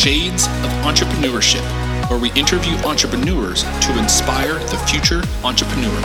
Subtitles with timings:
[0.00, 1.60] Shades of Entrepreneurship,
[2.08, 6.02] where we interview entrepreneurs to inspire the future entrepreneur.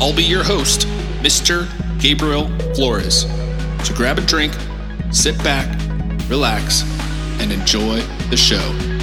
[0.00, 0.86] I'll be your host,
[1.20, 1.68] Mr.
[2.00, 3.26] Gabriel Flores.
[3.84, 4.54] So grab a drink,
[5.10, 5.68] sit back,
[6.30, 6.84] relax,
[7.38, 8.95] and enjoy the show.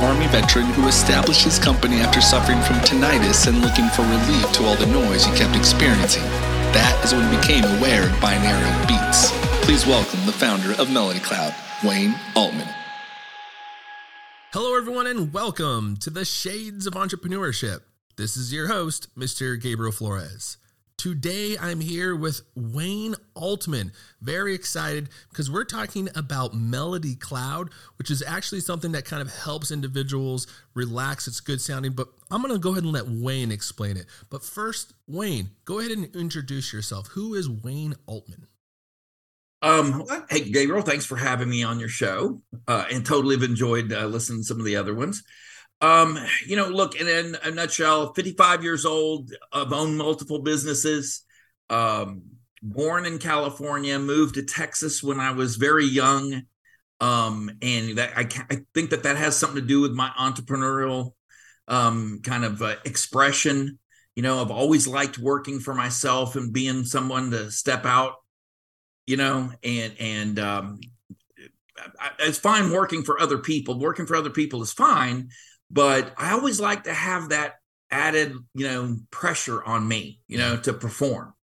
[0.00, 4.64] Army veteran who established his company after suffering from tinnitus and looking for relief to
[4.64, 6.22] all the noise he kept experiencing.
[6.72, 9.30] That is when he became aware of binaural beats.
[9.62, 12.68] Please welcome the founder of Melody Cloud, Wayne Altman.
[14.52, 17.80] Hello, everyone, and welcome to the Shades of Entrepreneurship.
[18.16, 19.60] This is your host, Mr.
[19.60, 20.56] Gabriel Flores.
[21.00, 23.90] Today, I'm here with Wayne Altman.
[24.20, 29.34] Very excited because we're talking about Melody Cloud, which is actually something that kind of
[29.34, 31.26] helps individuals relax.
[31.26, 34.04] It's good sounding, but I'm going to go ahead and let Wayne explain it.
[34.28, 37.06] But first, Wayne, go ahead and introduce yourself.
[37.12, 38.46] Who is Wayne Altman?
[39.62, 43.90] Um, hey, Gabriel, thanks for having me on your show, uh, and totally have enjoyed
[43.90, 45.22] uh, listening to some of the other ones.
[45.80, 51.24] Um, you know, look, in, in a nutshell, 55 years old, I've owned multiple businesses.
[51.70, 52.22] Um,
[52.62, 56.42] born in California, moved to Texas when I was very young,
[57.00, 61.14] um, and that I, I think that that has something to do with my entrepreneurial
[61.68, 63.78] um, kind of uh, expression.
[64.16, 68.16] You know, I've always liked working for myself and being someone to step out
[69.10, 70.80] you know, and and um,
[72.20, 73.76] it's fine working for other people.
[73.76, 75.30] Working for other people is fine,
[75.70, 77.54] but I always like to have that
[77.90, 81.34] added, you know, pressure on me, you know, to perform.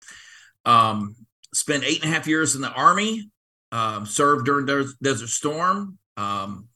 [0.64, 1.16] Um,
[1.54, 3.30] spent eight and a half years in the army,
[3.72, 4.66] um, served during
[5.02, 6.68] Desert Storm, um,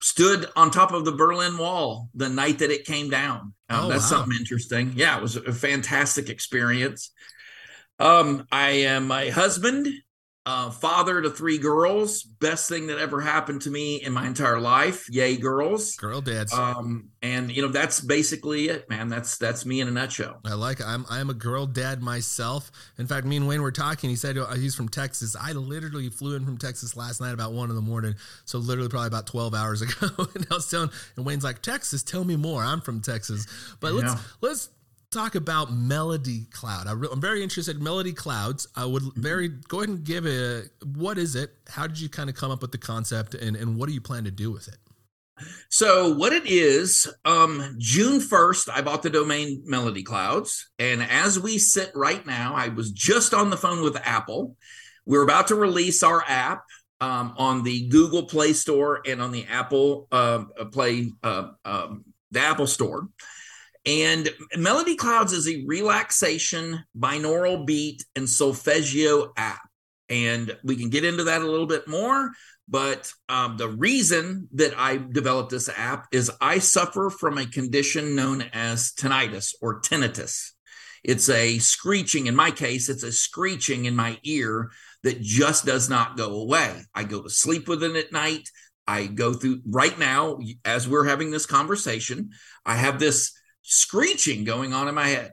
[0.00, 3.54] stood on top of the Berlin Wall the night that it came down.
[3.68, 4.18] Um, Oh, that's wow.
[4.18, 4.92] something interesting.
[4.96, 7.12] Yeah, it was a fantastic experience.
[7.98, 9.88] Um, I am a husband,
[10.50, 12.22] uh, father to three girls.
[12.22, 15.06] Best thing that ever happened to me in my entire life.
[15.10, 15.94] Yay, girls!
[15.96, 16.52] Girl dads.
[16.52, 19.08] Um, and you know that's basically it, man.
[19.08, 20.40] That's that's me in a nutshell.
[20.44, 20.86] I like it.
[20.86, 22.70] I'm I'm a girl dad myself.
[22.98, 24.10] In fact, me and Wayne were talking.
[24.10, 25.36] He said uh, he's from Texas.
[25.40, 28.14] I literally flew in from Texas last night about one in the morning.
[28.44, 30.08] So literally probably about 12 hours ago.
[30.34, 32.62] and I was telling and Wayne's like, Texas, tell me more.
[32.62, 33.46] I'm from Texas.
[33.80, 34.18] But let's Yeah.
[34.40, 34.68] let's
[35.10, 36.86] talk about Melody Cloud.
[36.86, 38.68] I re- I'm very interested in Melody Clouds.
[38.76, 41.52] I would very go ahead and give a what is it?
[41.68, 44.00] How did you kind of come up with the concept and, and what do you
[44.00, 44.76] plan to do with it?
[45.68, 50.70] So what it is, um, June 1st, I bought the domain Melody Clouds.
[50.78, 54.56] And as we sit right now, I was just on the phone with Apple.
[55.06, 56.64] We're about to release our app
[57.00, 62.40] um, on the Google Play Store and on the Apple uh, Play, uh, um, the
[62.40, 63.08] Apple Store.
[63.86, 69.60] And Melody Clouds is a relaxation, binaural beat, and solfeggio app.
[70.08, 72.32] And we can get into that a little bit more.
[72.68, 78.14] But um, the reason that I developed this app is I suffer from a condition
[78.14, 80.50] known as tinnitus or tinnitus.
[81.02, 84.70] It's a screeching, in my case, it's a screeching in my ear
[85.02, 86.82] that just does not go away.
[86.94, 88.48] I go to sleep with it at night.
[88.86, 92.30] I go through right now, as we're having this conversation,
[92.66, 93.32] I have this
[93.70, 95.32] screeching going on in my head.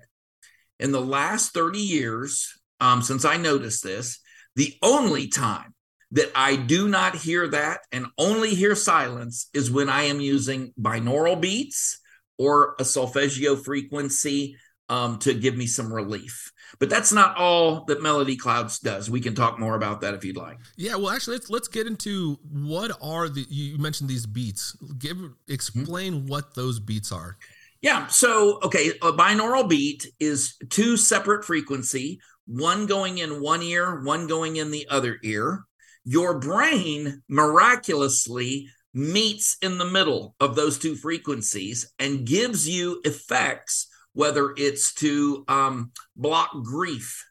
[0.79, 4.19] In the last 30 years, um, since I noticed this,
[4.55, 5.73] the only time
[6.11, 10.71] that I do not hear that and only hear silence is when I am using
[10.79, 11.99] binaural beats
[12.37, 14.55] or a solfeggio frequency
[14.87, 16.51] um, to give me some relief.
[16.79, 19.09] But that's not all that Melody Clouds does.
[19.09, 20.59] We can talk more about that if you'd like.
[20.75, 24.77] Yeah, well, actually, let's let's get into what are the you mentioned these beats.
[24.97, 25.17] Give
[25.47, 27.37] explain what those beats are.
[27.81, 28.07] Yeah.
[28.07, 34.27] So, okay, a binaural beat is two separate frequency, one going in one ear, one
[34.27, 35.63] going in the other ear.
[36.03, 43.87] Your brain miraculously meets in the middle of those two frequencies and gives you effects,
[44.13, 47.23] whether it's to um, block grief,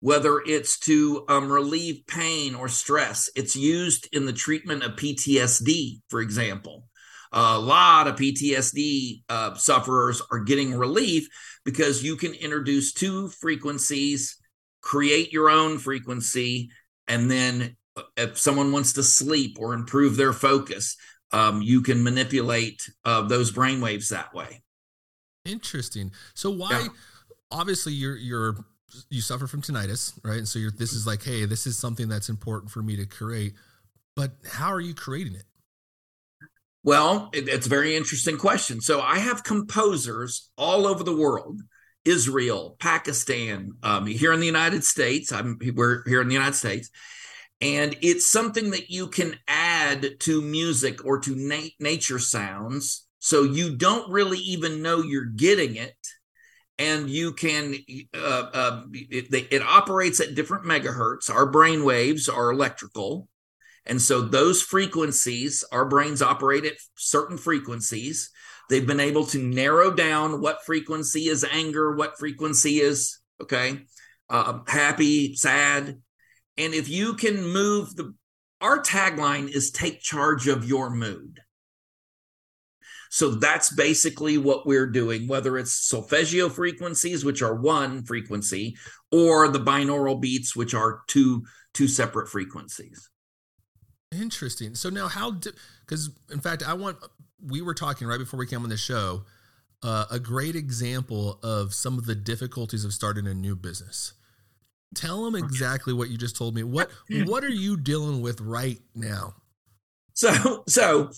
[0.00, 3.30] whether it's to um, relieve pain or stress.
[3.36, 6.88] It's used in the treatment of PTSD, for example
[7.34, 11.28] a lot of PTSD uh, sufferers are getting relief
[11.64, 14.38] because you can introduce two frequencies,
[14.82, 16.70] create your own frequency,
[17.08, 20.96] and then uh, if someone wants to sleep or improve their focus,
[21.32, 24.62] um, you can manipulate uh, those brainwaves that way.
[25.44, 26.12] Interesting.
[26.34, 26.88] So why Yeah.
[27.50, 28.64] obviously you're you're
[29.10, 30.38] you suffer from tinnitus, right?
[30.38, 33.06] And so you're this is like, hey, this is something that's important for me to
[33.06, 33.54] create.
[34.14, 35.44] But how are you creating it?
[36.84, 38.80] Well, it, it's a very interesting question.
[38.80, 41.62] So I have composers all over the world.
[42.04, 45.32] Israel, Pakistan, um, here in the United States.
[45.32, 46.90] I'm we're here in the United States,
[47.62, 53.42] and it's something that you can add to music or to na- nature sounds, so
[53.42, 55.96] you don't really even know you're getting it,
[56.78, 57.74] and you can
[58.14, 63.28] uh, uh, it, it operates at different megahertz our brain waves are electrical
[63.86, 68.30] and so those frequencies our brains operate at certain frequencies.
[68.70, 73.80] They've been able to narrow down what frequency is anger what frequency is okay
[74.30, 76.00] uh, happy sad.
[76.56, 78.14] And if you can move the
[78.60, 81.40] our tagline is take charge of your mood.
[83.10, 88.76] So that's basically what we're doing, whether it's solfeggio frequencies, which are one frequency,
[89.12, 91.44] or the binaural beats, which are two
[91.74, 93.10] two separate frequencies.
[94.14, 94.74] Interesting.
[94.74, 95.32] So now, how?
[95.32, 96.98] Because in fact, I want.
[97.46, 99.22] We were talking right before we came on the show.
[99.82, 104.14] Uh, a great example of some of the difficulties of starting a new business.
[104.94, 106.62] Tell them exactly what you just told me.
[106.62, 106.90] What
[107.26, 109.34] What are you dealing with right now?
[110.14, 111.10] So so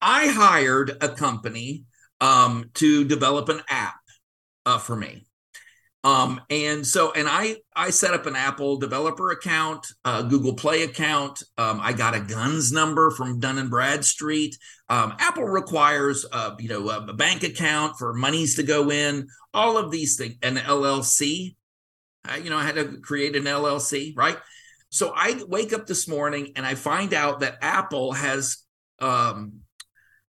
[0.00, 1.84] I hired a company
[2.20, 4.00] um, to develop an app
[4.66, 5.24] uh, for me.
[6.04, 10.82] Um, and so, and I I set up an Apple developer account, a Google Play
[10.82, 11.42] account.
[11.56, 14.58] Um, I got a DUNS number from Dun and Bradstreet.
[14.88, 19.28] Um, Apple requires, uh, you know, a, bank account for monies to go in.
[19.54, 21.54] All of these things, an LLC.
[22.28, 24.38] Uh, you know, I had to create an LLC, right?
[24.90, 28.58] So I wake up this morning and I find out that Apple has
[29.00, 29.60] um,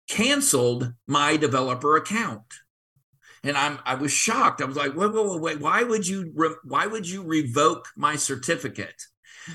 [0.09, 2.43] canceled my developer account
[3.43, 4.61] and i'm i was shocked.
[4.63, 5.61] I was like wait wait wait, wait.
[5.61, 9.03] why would you re- why would you revoke my certificate?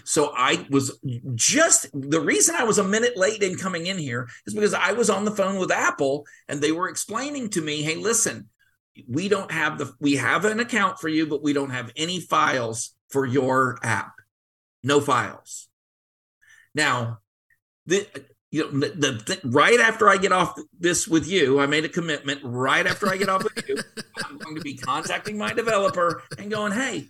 [0.04, 1.00] So i was
[1.36, 4.92] just the reason i was a minute late in coming in here is because i
[4.94, 8.50] was on the phone with apple and they were explaining to me hey listen
[9.08, 12.20] we don't have the we have an account for you but we don't have any
[12.20, 14.14] files for your app.
[14.84, 15.68] No files.
[16.74, 17.20] Now
[17.86, 18.08] the
[18.56, 21.90] you know, the, the, right after I get off this with you, I made a
[21.90, 22.40] commitment.
[22.42, 23.76] Right after I get off with you,
[24.24, 27.10] I'm going to be contacting my developer and going, "Hey,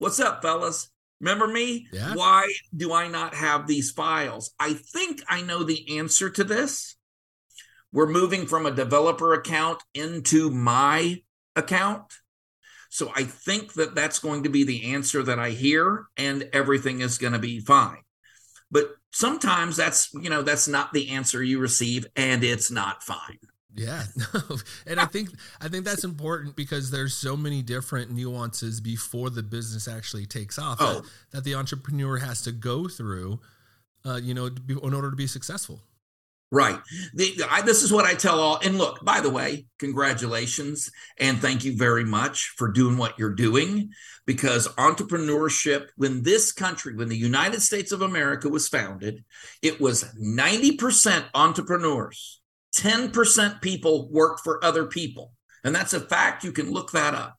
[0.00, 0.90] what's up, fellas?
[1.18, 1.86] Remember me?
[1.90, 2.12] Yeah.
[2.12, 4.50] Why do I not have these files?
[4.60, 6.94] I think I know the answer to this.
[7.90, 11.22] We're moving from a developer account into my
[11.56, 12.12] account."
[12.90, 17.00] So I think that that's going to be the answer that I hear, and everything
[17.00, 18.02] is going to be fine.
[18.70, 23.38] But sometimes that's you know that's not the answer you receive and it's not fine
[23.74, 24.02] yeah
[24.86, 25.28] and i think
[25.60, 30.58] i think that's important because there's so many different nuances before the business actually takes
[30.58, 30.94] off oh.
[30.94, 33.40] that, that the entrepreneur has to go through
[34.04, 35.80] uh, you know in order to be successful
[36.52, 36.80] Right.
[37.14, 38.58] The, I, this is what I tell all.
[38.62, 43.34] And look, by the way, congratulations and thank you very much for doing what you're
[43.34, 43.90] doing
[44.26, 49.24] because entrepreneurship, when this country, when the United States of America was founded,
[49.62, 52.40] it was 90% entrepreneurs,
[52.76, 55.32] 10% people work for other people.
[55.62, 56.42] And that's a fact.
[56.42, 57.36] You can look that up.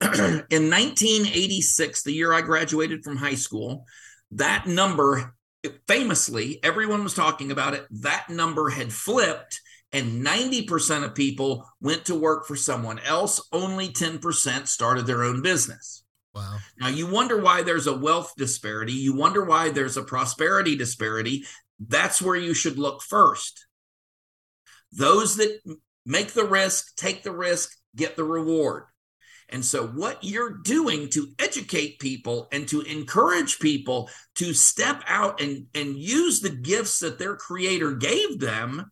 [0.00, 3.84] In 1986, the year I graduated from high school,
[4.30, 5.34] that number
[5.86, 7.86] famously, everyone was talking about it.
[7.90, 9.60] That number had flipped,
[9.92, 13.46] and 90% of people went to work for someone else.
[13.52, 16.04] Only 10% started their own business.
[16.34, 16.58] Wow.
[16.78, 18.92] Now, you wonder why there's a wealth disparity.
[18.92, 21.44] You wonder why there's a prosperity disparity.
[21.80, 23.66] That's where you should look first.
[24.92, 25.60] Those that
[26.06, 28.84] make the risk, take the risk, get the reward.
[29.50, 35.40] And so, what you're doing to educate people and to encourage people to step out
[35.40, 38.90] and, and use the gifts that their creator gave them,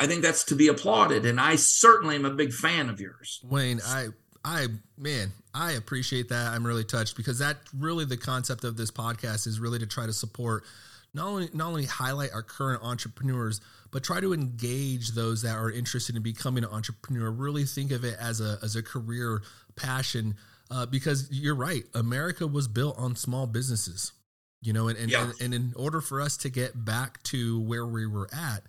[0.00, 1.24] I think that's to be applauded.
[1.24, 3.40] And I certainly am a big fan of yours.
[3.44, 4.08] Wayne, I,
[4.44, 4.66] I,
[4.98, 6.52] man, I appreciate that.
[6.52, 10.04] I'm really touched because that really the concept of this podcast is really to try
[10.04, 10.64] to support
[11.14, 13.60] not only not only highlight our current entrepreneurs,
[13.90, 17.30] but try to engage those that are interested in becoming an entrepreneur.
[17.30, 19.42] Really think of it as a as a career
[19.76, 20.34] passion,
[20.70, 21.84] uh, because you're right.
[21.94, 24.12] America was built on small businesses,
[24.60, 25.22] you know, and and, yeah.
[25.22, 28.62] and and in order for us to get back to where we were at,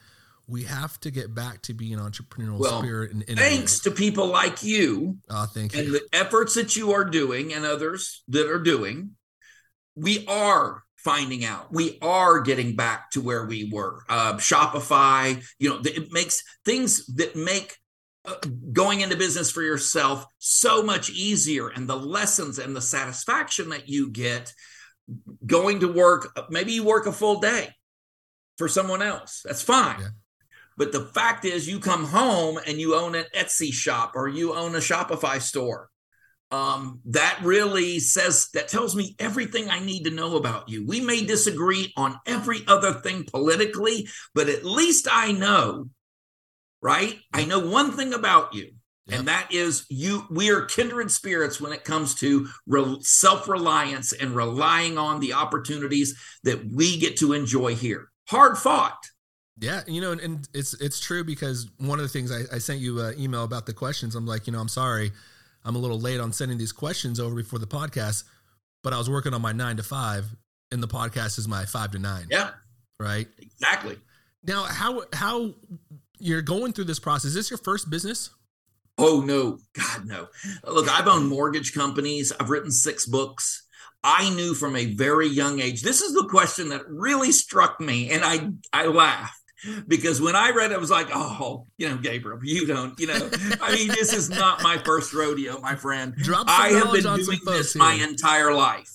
[0.47, 3.11] we have to get back to being entrepreneurial well, spirit.
[3.11, 6.93] And, and thanks to people like you, oh, thank you, and the efforts that you
[6.93, 9.11] are doing, and others that are doing,
[9.95, 11.71] we are finding out.
[11.71, 14.03] We are getting back to where we were.
[14.09, 17.77] Uh, shopify you know it makes things that make
[18.25, 18.35] uh,
[18.73, 23.87] going into business for yourself so much easier and the lessons and the satisfaction that
[23.87, 24.51] you get
[25.45, 27.69] going to work maybe you work a full day
[28.57, 29.41] for someone else.
[29.45, 30.01] That's fine.
[30.01, 30.07] Yeah.
[30.75, 34.53] but the fact is you come home and you own an etsy shop or you
[34.53, 35.89] own a shopify store
[36.51, 40.85] um, that really says that tells me everything I need to know about you.
[40.85, 45.89] We may disagree on every other thing politically, but at least I know,
[46.81, 47.17] right?
[47.33, 48.71] I know one thing about you,
[49.07, 49.19] yep.
[49.19, 50.25] and that is you.
[50.29, 55.33] We are kindred spirits when it comes to re- self reliance and relying on the
[55.33, 58.09] opportunities that we get to enjoy here.
[58.29, 58.97] Hard fought.
[59.59, 62.59] Yeah, you know, and, and it's it's true because one of the things I, I
[62.59, 64.15] sent you an email about the questions.
[64.15, 65.11] I'm like, you know, I'm sorry
[65.67, 68.23] I'm a little late on sending these questions over before the podcast,
[68.83, 70.25] but I was working on my nine to five,
[70.71, 72.27] and the podcast is my five to nine.
[72.31, 72.51] Yeah.
[73.01, 73.27] Right.
[73.37, 73.97] Exactly.
[74.43, 75.55] Now, how how
[76.19, 77.25] you're going through this process?
[77.25, 78.29] Is this your first business?
[78.97, 80.27] Oh no, God no.
[80.65, 82.31] Look, I've owned mortgage companies.
[82.39, 83.67] I've written six books.
[84.05, 85.81] I knew from a very young age.
[85.81, 89.46] This is the question that really struck me, and I I laughed
[89.87, 93.07] because when I read it, I was like, oh, you know, Gabriel, you don't, you
[93.07, 93.29] know,
[93.61, 96.15] I mean, this is not my first rodeo, my friend.
[96.47, 97.81] I have been doing this here.
[97.81, 98.91] my entire life.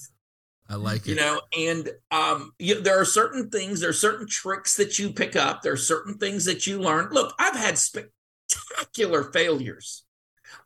[0.69, 1.11] I like it.
[1.11, 5.13] You know, and um, you, there are certain things, there are certain tricks that you
[5.13, 7.09] pick up, there are certain things that you learn.
[7.11, 10.05] Look, I've had spectacular failures.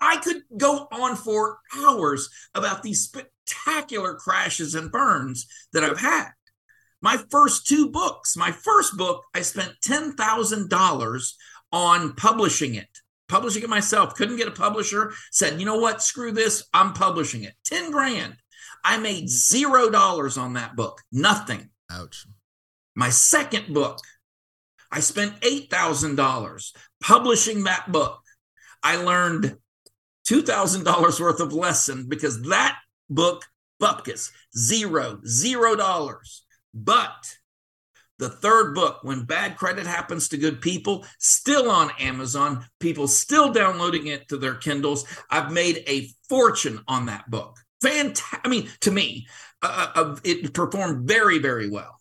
[0.00, 6.30] I could go on for hours about these spectacular crashes and burns that I've had
[7.06, 8.36] my first two books.
[8.36, 11.32] My first book, I spent $10,000
[11.70, 12.88] on publishing it,
[13.28, 14.16] publishing it myself.
[14.16, 17.54] Couldn't get a publisher, said, you know what, screw this, I'm publishing it.
[17.66, 18.34] 10 grand.
[18.82, 21.70] I made zero dollars on that book, nothing.
[21.92, 22.26] Ouch.
[22.96, 24.00] My second book,
[24.90, 28.18] I spent $8,000 publishing that book.
[28.82, 29.58] I learned
[30.28, 32.76] $2,000 worth of lesson because that
[33.08, 33.44] book,
[33.80, 36.42] Bupkis, zero, zero dollars.
[36.76, 37.38] But
[38.18, 43.50] the third book, When Bad Credit Happens to Good People, still on Amazon, people still
[43.50, 45.06] downloading it to their Kindles.
[45.30, 47.56] I've made a fortune on that book.
[47.83, 48.40] Fantastic.
[48.45, 49.26] I mean, to me,
[49.62, 51.99] uh, uh, uh, it performed very, very well.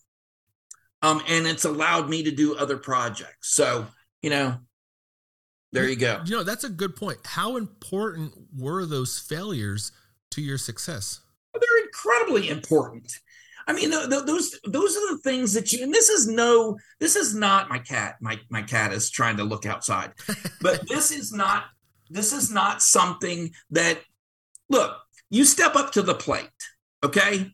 [1.00, 3.54] Um, and it's allowed me to do other projects.
[3.54, 3.86] So,
[4.22, 4.58] you know,
[5.72, 6.22] there you go.
[6.24, 7.18] You know, that's a good point.
[7.24, 9.92] How important were those failures
[10.30, 11.20] to your success?
[11.52, 13.20] They're incredibly important.
[13.66, 15.82] I mean, those those are the things that you.
[15.82, 18.16] And this is no, this is not my cat.
[18.20, 20.12] My my cat is trying to look outside,
[20.60, 21.64] but this is not.
[22.08, 24.00] This is not something that.
[24.68, 24.96] Look,
[25.30, 26.48] you step up to the plate,
[27.04, 27.52] okay?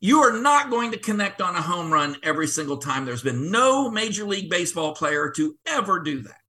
[0.00, 3.04] You are not going to connect on a home run every single time.
[3.04, 6.40] There's been no Major League Baseball player to ever do that.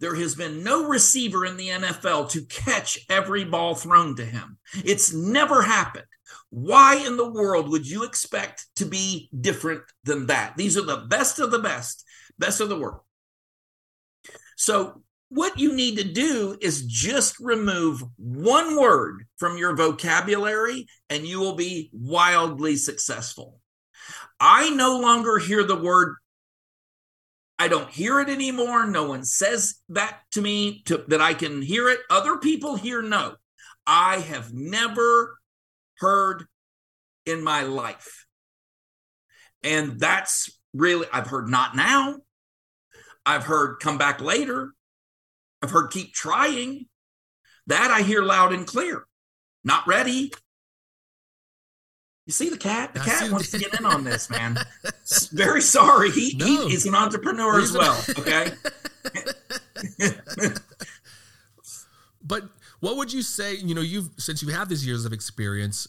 [0.00, 4.58] There has been no receiver in the NFL to catch every ball thrown to him.
[4.84, 6.06] It's never happened.
[6.50, 10.56] Why in the world would you expect to be different than that?
[10.56, 12.04] These are the best of the best,
[12.38, 13.00] best of the world.
[14.56, 21.26] So, what you need to do is just remove one word from your vocabulary and
[21.26, 23.60] you will be wildly successful.
[24.40, 26.16] I no longer hear the word
[27.58, 28.86] I don't hear it anymore.
[28.86, 31.98] No one says that to me to, that I can hear it.
[32.08, 33.34] Other people here know.
[33.86, 35.38] I have never
[35.98, 36.44] heard
[37.26, 38.26] in my life.
[39.62, 42.16] And that's really, I've heard not now.
[43.26, 44.72] I've heard come back later.
[45.62, 46.86] I've heard keep trying.
[47.66, 49.04] That I hear loud and clear.
[49.64, 50.32] Not ready.
[52.26, 52.94] You see the cat?
[52.94, 54.58] The cat wants to get in on this, man.
[55.32, 56.10] Very sorry.
[56.10, 56.46] He, no.
[56.68, 58.04] he is an entrepreneur He's as well.
[58.18, 58.52] Okay.
[62.22, 62.44] but
[62.80, 63.54] what would you say?
[63.56, 65.88] You know, you've since you have these years of experience,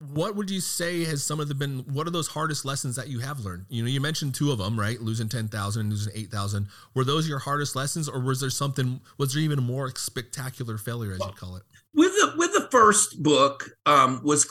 [0.00, 3.08] what would you say has some of the been what are those hardest lessons that
[3.08, 3.66] you have learned?
[3.68, 5.00] You know you mentioned two of them right?
[5.00, 9.34] Losing 10,000 and losing 8,000 were those your hardest lessons or was there something was
[9.34, 11.62] there even a more spectacular failure as well, you call it?
[11.94, 14.48] with the with the first book um, was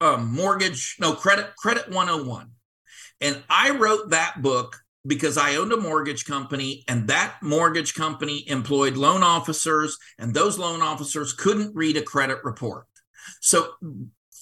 [0.00, 2.50] um, mortgage no credit credit 101
[3.20, 8.48] and i wrote that book because I owned a mortgage company and that mortgage company
[8.48, 12.86] employed loan officers and those loan officers couldn't read a credit report.
[13.40, 13.72] So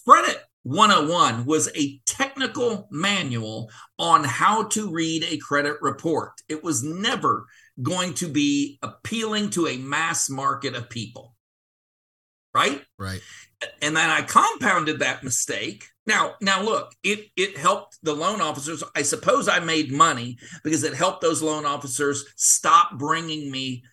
[0.07, 6.33] credit 101 was a technical manual on how to read a credit report.
[6.49, 7.47] It was never
[7.83, 11.35] going to be appealing to a mass market of people.
[12.53, 12.83] Right?
[12.99, 13.23] Right.
[13.83, 15.87] And then I compounded that mistake.
[16.07, 18.83] Now, now look, it it helped the loan officers.
[18.97, 23.85] I suppose I made money because it helped those loan officers stop bringing me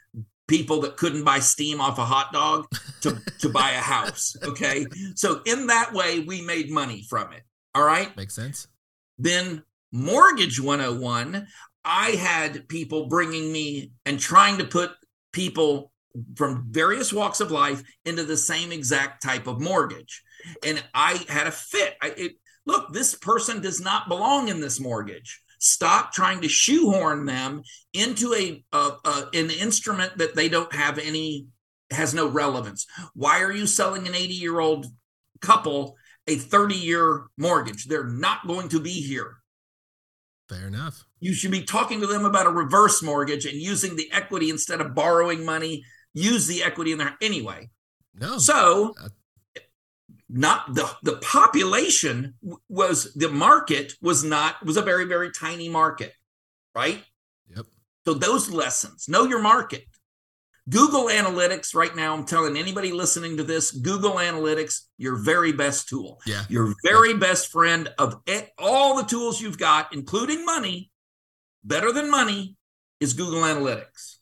[0.47, 2.65] people that couldn't buy steam off a hot dog
[3.01, 4.35] to, to buy a house.
[4.43, 4.85] Okay.
[5.15, 7.43] So in that way, we made money from it.
[7.75, 8.15] All right.
[8.15, 8.67] Makes sense.
[9.17, 11.47] Then Mortgage 101,
[11.83, 14.91] I had people bringing me and trying to put
[15.31, 15.91] people
[16.35, 20.23] from various walks of life into the same exact type of mortgage.
[20.63, 21.95] And I had a fit.
[22.01, 22.31] I, it,
[22.65, 25.41] look, this person does not belong in this mortgage.
[25.59, 30.99] Stop trying to shoehorn them into a, a, a an instrument that they don't have
[30.99, 31.47] any
[31.91, 32.85] has no relevance.
[33.13, 34.87] Why are you selling an 80 year old
[35.41, 35.95] couple
[36.27, 37.85] a 30 year mortgage?
[37.85, 39.37] They're not going to be here.
[40.49, 41.03] Fair enough.
[41.19, 44.79] You should be talking to them about a reverse mortgage and using the equity instead
[44.79, 45.83] of borrowing money.
[46.17, 47.69] Use the equity in there anyway.
[48.15, 48.39] No.
[48.39, 48.95] So
[50.29, 52.33] not the the population
[52.67, 56.13] was the market was not was a very very tiny market
[56.75, 57.01] right
[57.47, 57.65] yep
[58.05, 59.85] so those lessons know your market
[60.69, 65.87] google analytics right now i'm telling anybody listening to this google analytics your very best
[65.87, 67.17] tool yeah your very yeah.
[67.17, 68.21] best friend of
[68.57, 70.91] all the tools you've got including money
[71.63, 72.57] better than money
[72.99, 74.16] is google analytics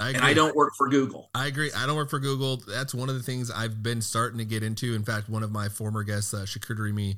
[0.00, 1.30] I and I don't work for Google.
[1.34, 1.70] I agree.
[1.76, 2.56] I don't work for Google.
[2.56, 4.94] That's one of the things I've been starting to get into.
[4.94, 7.16] In fact, one of my former guests, uh, Shakur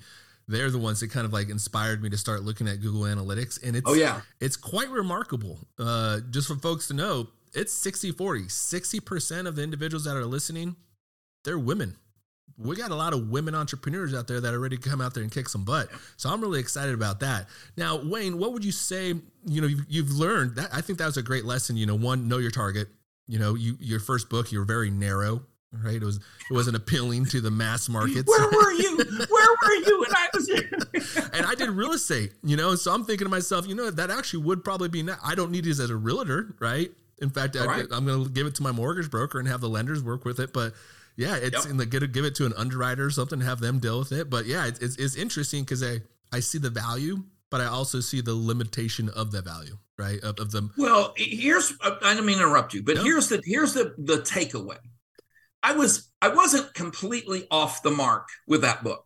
[0.49, 3.63] they're the ones that kind of like inspired me to start looking at Google Analytics.
[3.63, 5.59] And it's oh yeah, it's quite remarkable.
[5.79, 8.43] Uh, just for folks to know, it's 60 40.
[8.45, 10.77] 60% of the individuals that are listening,
[11.45, 11.97] they're women
[12.63, 15.15] we got a lot of women entrepreneurs out there that are ready to come out
[15.15, 15.89] there and kick some butt.
[16.17, 17.49] So I'm really excited about that.
[17.77, 19.15] Now, Wayne, what would you say?
[19.45, 20.71] You know, you've, you've learned that.
[20.73, 21.77] I think that was a great lesson.
[21.77, 22.89] You know, one, know your target.
[23.27, 25.43] You know, you your first book, you were very narrow.
[25.75, 28.29] Right, it was it wasn't appealing to the mass markets.
[28.29, 28.97] Where were you?
[29.31, 30.71] Where were you when I was here?
[31.33, 32.75] and I did real estate, you know.
[32.75, 35.03] So I'm thinking to myself, you know, that actually would probably be.
[35.03, 36.91] Not, I don't need this as a realtor, right?
[37.23, 37.85] In fact, I.
[37.91, 40.41] I'm going to give it to my mortgage broker and have the lenders work with
[40.41, 40.53] it.
[40.53, 40.75] But
[41.17, 41.71] yeah, it's yep.
[41.71, 44.31] in the get give it to an underwriter or something, have them deal with it.
[44.31, 46.01] But yeah, it's it's, it's interesting because I
[46.33, 50.21] I see the value, but I also see the limitation of the value, right?
[50.21, 50.73] Of, of them.
[50.79, 53.05] Well, here's uh, I don't mean to interrupt you, but no.
[53.05, 54.79] here's the here's the the takeaway.
[55.63, 59.05] I was I wasn't completely off the mark with that book.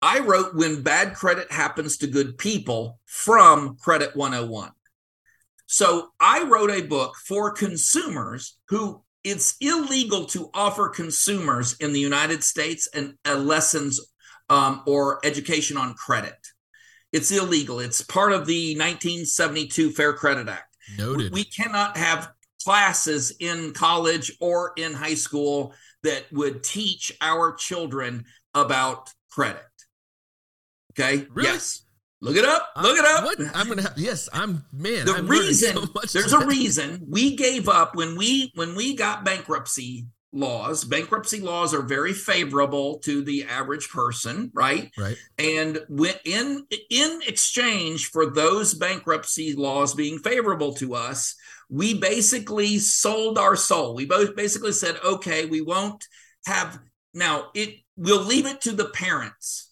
[0.00, 4.70] I wrote when bad credit happens to good people from Credit 101.
[5.66, 12.00] So I wrote a book for consumers who it's illegal to offer consumers in the
[12.00, 14.00] United States and lessons
[14.48, 16.36] um, or education on credit.
[17.12, 17.80] It's illegal.
[17.80, 20.76] It's part of the 1972 Fair Credit Act.
[20.96, 21.32] Noted.
[21.32, 22.32] We cannot have
[22.64, 29.62] classes in college or in high school that would teach our children about credit.
[30.92, 31.26] Okay.
[31.30, 31.50] Really?
[31.50, 31.82] Yes.
[32.20, 32.70] Look it up.
[32.82, 33.24] Look it uh, up.
[33.24, 33.38] What?
[33.54, 34.28] I'm gonna have yes.
[34.32, 35.06] I'm man.
[35.06, 39.24] The I'm reason so there's a reason we gave up when we when we got
[39.24, 40.84] bankruptcy laws.
[40.84, 44.90] Bankruptcy laws are very favorable to the average person, right?
[44.98, 45.16] Right.
[45.38, 51.36] And when in in exchange for those bankruptcy laws being favorable to us,
[51.70, 53.94] we basically sold our soul.
[53.94, 56.04] We both basically said, okay, we won't
[56.46, 56.80] have
[57.14, 57.76] now it.
[57.96, 59.67] We'll leave it to the parents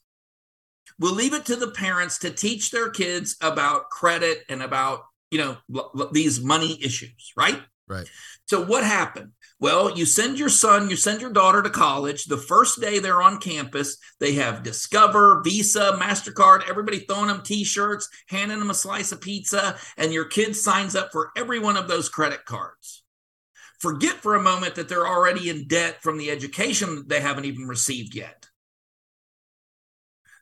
[0.98, 5.38] We'll leave it to the parents to teach their kids about credit and about, you
[5.38, 7.60] know, l- l- these money issues, right?
[7.88, 8.08] Right.
[8.46, 9.32] So what happened?
[9.58, 12.24] Well, you send your son, you send your daughter to college.
[12.24, 17.64] The first day they're on campus, they have Discover, Visa, MasterCard, everybody throwing them t
[17.64, 21.76] shirts, handing them a slice of pizza, and your kid signs up for every one
[21.76, 23.02] of those credit cards.
[23.78, 27.66] Forget for a moment that they're already in debt from the education they haven't even
[27.66, 28.48] received yet.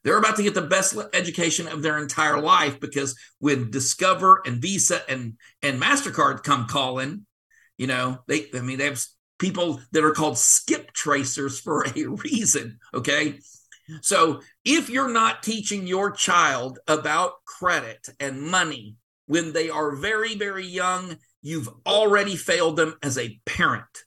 [0.05, 4.61] They're about to get the best education of their entire life because when Discover and
[4.61, 7.27] Visa and and Mastercard come calling,
[7.79, 9.03] you know, they I mean they have
[9.38, 13.38] people that are called skip tracers for a reason, okay?
[14.01, 20.37] So, if you're not teaching your child about credit and money when they are very
[20.37, 24.05] very young, you've already failed them as a parent.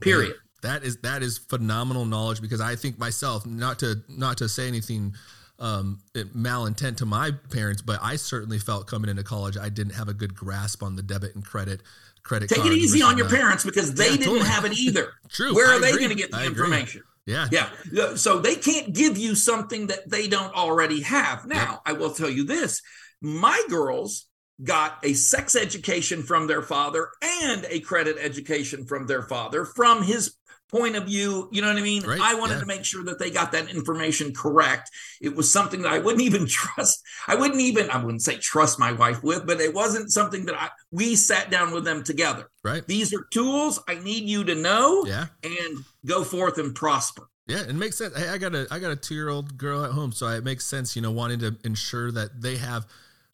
[0.00, 4.48] Period that is that is phenomenal knowledge because I think myself not to not to
[4.48, 5.14] say anything
[5.58, 10.08] um, malintent to my parents, but I certainly felt coming into college I didn't have
[10.08, 11.80] a good grasp on the debit and credit
[12.24, 12.48] credit.
[12.48, 14.48] Take it easy on your parents because they yeah, didn't totally.
[14.48, 15.12] have it either.
[15.28, 15.54] True.
[15.54, 17.00] Where are I they going to get the I information?
[17.00, 17.10] Agree.
[17.50, 17.68] Yeah.
[17.92, 18.14] Yeah.
[18.16, 21.46] So they can't give you something that they don't already have.
[21.46, 21.76] Now, yeah.
[21.86, 22.82] I will tell you this
[23.22, 24.26] my girls
[24.62, 30.02] got a sex education from their father and a credit education from their father from
[30.02, 30.36] his
[30.74, 31.48] point of view.
[31.52, 32.02] You know what I mean?
[32.02, 32.60] Right, I wanted yeah.
[32.60, 34.90] to make sure that they got that information correct.
[35.20, 37.02] It was something that I wouldn't even trust.
[37.28, 40.60] I wouldn't even, I wouldn't say trust my wife with, but it wasn't something that
[40.60, 42.50] I, we sat down with them together.
[42.64, 42.86] Right.
[42.86, 45.26] These are tools I need you to know Yeah.
[45.42, 47.28] and go forth and prosper.
[47.46, 48.16] Yeah, it makes sense.
[48.16, 50.44] Hey, I got a I got a two year old girl at home, so it
[50.44, 50.96] makes sense.
[50.96, 52.86] You know, wanting to ensure that they have.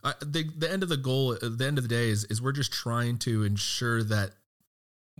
[0.02, 2.42] Uh, the the end of the goal, at the end of the day, is is
[2.42, 4.32] we're just trying to ensure that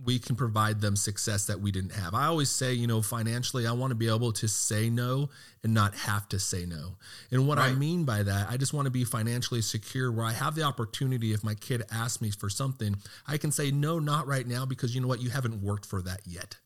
[0.03, 2.13] we can provide them success that we didn't have.
[2.13, 5.29] I always say, you know, financially, I want to be able to say no
[5.63, 6.97] and not have to say no.
[7.29, 10.31] And what I mean by that, I just want to be financially secure where I
[10.31, 12.95] have the opportunity if my kid asks me for something,
[13.27, 16.01] I can say no, not right now because you know what, you haven't worked for
[16.01, 16.57] that yet.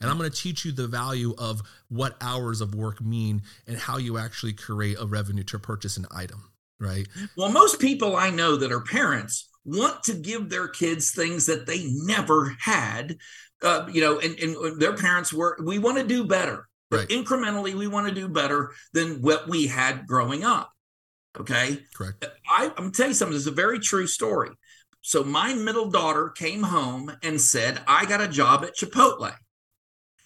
[0.00, 3.76] And I'm going to teach you the value of what hours of work mean and
[3.76, 7.06] how you actually create a revenue to purchase an item, right?
[7.36, 11.66] Well, most people I know that are parents want to give their kids things that
[11.66, 13.16] they never had.
[13.62, 16.66] Uh, you know, and, and their parents were, we want to do better.
[16.90, 17.06] Right.
[17.08, 20.72] incrementally, we want to do better than what we had growing up.
[21.38, 21.78] Okay.
[21.94, 22.24] Correct.
[22.48, 23.34] I, I'm gonna tell you something.
[23.34, 24.50] This is a very true story.
[25.00, 29.32] So my middle daughter came home and said, "I got a job at Chipotle."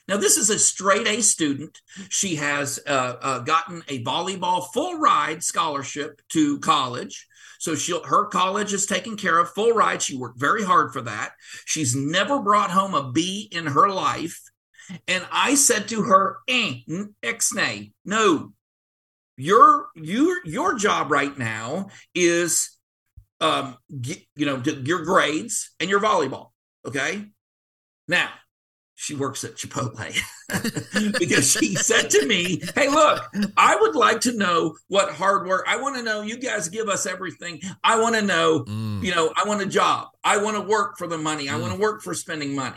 [0.07, 1.81] Now this is a straight A student.
[2.11, 7.27] She has uh, uh, gotten a volleyball full ride scholarship to college.
[7.59, 10.03] So she her college is taken care of full ride.
[10.03, 11.33] She worked very hard for that.
[11.65, 14.41] She's never brought home a B in her life.
[15.09, 16.81] And I said to her, eh,
[17.23, 18.53] ixnay, no,
[19.37, 22.77] your your your job right now is
[23.41, 26.51] um you know your grades and your volleyball
[26.87, 27.27] okay
[28.07, 28.29] now
[29.05, 30.15] she works at chipotle.
[31.19, 33.23] Because she said to me hey look
[33.57, 36.89] i would like to know what hard work i want to know you guys give
[36.89, 37.61] us everything.
[37.83, 40.09] I want to know Mm, you know i want a job.
[40.23, 41.49] I want to work for the money.
[41.49, 41.61] I Mm.
[41.63, 42.77] want to work for spending money.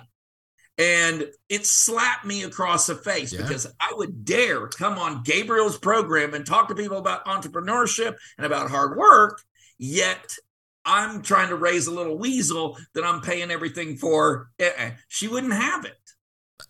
[0.80, 3.42] And it slapped me across the face Yeah.
[3.44, 8.46] because i would dare come on gabriel's program and talk to people about entrepreneurship and
[8.46, 9.42] about hard work
[9.80, 10.26] yet
[10.86, 14.50] i'm trying to raise a little weasel that i'm paying everything for.
[14.62, 14.92] Uh-uh.
[15.10, 15.98] she wouldn't have it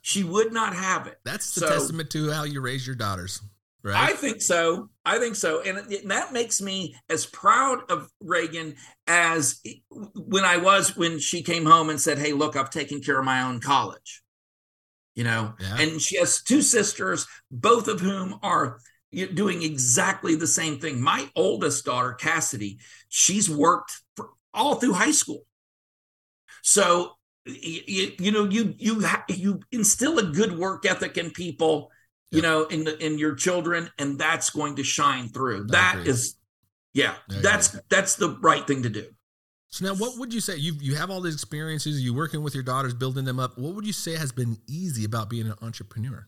[0.02, 3.42] she would not have it That's the So- testament to how you raise your daughters,
[3.84, 4.12] Right?
[4.12, 4.90] I think so.
[5.06, 5.62] I think so.
[5.62, 9.62] And and that makes me as proud of Reagan as
[10.16, 13.24] when I was when she came home and said, Hey, look, I've taken care of
[13.26, 14.24] my own college.
[15.16, 15.78] You know, Yeah.
[15.78, 18.80] and she has two sisters, both of whom are
[19.34, 21.00] doing exactly the same thing.
[21.02, 25.46] My oldest daughter, Cassidy, she's worked for all through high school.
[26.62, 27.17] So,
[27.48, 31.92] you, you know, you you you instill a good work ethic in people,
[32.32, 32.44] you Yep.
[32.44, 35.68] know, in the in your children, and that's going to shine through.
[35.70, 36.10] I That agree.
[36.10, 36.36] is,
[36.94, 39.06] yeah, I that's that's the right thing to do.
[39.70, 40.58] So now, what would you say?
[40.58, 42.02] You you have all these experiences.
[42.02, 43.58] You working with your daughters, building them up.
[43.58, 46.28] What would you say has been easy about being an entrepreneur?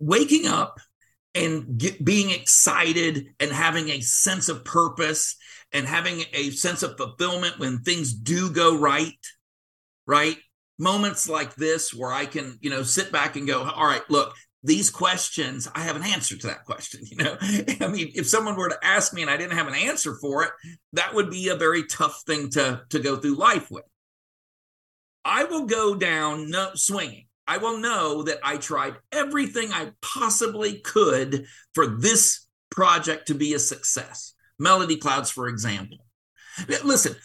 [0.00, 0.78] waking up
[1.34, 5.36] and get, being excited and having a sense of purpose
[5.74, 9.12] and having a sense of fulfillment when things do go right
[10.06, 10.36] right?
[10.78, 14.34] Moments like this where i can you know sit back and go all right look
[14.64, 17.36] these questions i have an answer to that question you know?
[17.40, 20.42] I mean if someone were to ask me and i didn't have an answer for
[20.42, 20.50] it
[20.94, 23.84] that would be a very tough thing to to go through life with.
[25.24, 27.26] I will go down no swinging.
[27.46, 33.54] I will know that I tried everything I possibly could for this project to be
[33.54, 34.33] a success.
[34.58, 35.98] Melody Clouds, for example.
[36.84, 37.16] Listen,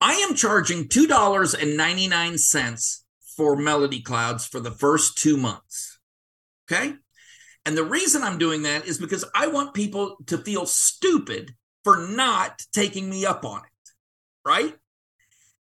[0.00, 3.02] I am charging $2.99
[3.36, 5.98] for Melody Clouds for the first two months.
[6.70, 6.94] Okay.
[7.64, 11.98] And the reason I'm doing that is because I want people to feel stupid for
[11.98, 13.90] not taking me up on it.
[14.44, 14.76] Right.